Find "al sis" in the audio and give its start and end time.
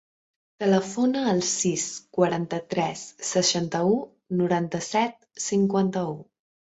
1.31-1.83